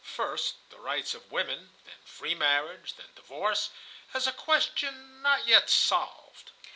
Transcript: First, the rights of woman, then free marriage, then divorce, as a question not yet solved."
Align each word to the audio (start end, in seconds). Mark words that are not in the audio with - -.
First, 0.03 0.55
the 0.71 0.79
rights 0.79 1.13
of 1.13 1.31
woman, 1.31 1.75
then 1.85 1.93
free 2.03 2.33
marriage, 2.33 2.95
then 2.95 3.13
divorce, 3.15 3.69
as 4.15 4.25
a 4.25 4.31
question 4.33 5.21
not 5.21 5.45
yet 5.45 5.69
solved." 5.69 6.49